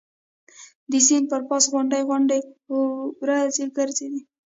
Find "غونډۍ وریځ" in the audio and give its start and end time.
2.09-3.55